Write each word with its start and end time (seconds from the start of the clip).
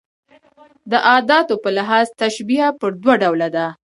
د 0.91 0.93
اداتو 1.17 1.55
په 1.63 1.69
لحاظ 1.77 2.07
تشبېه 2.21 2.67
پر 2.79 2.91
دوه 3.01 3.15
ډوله 3.21 3.47
ده. 3.55 3.67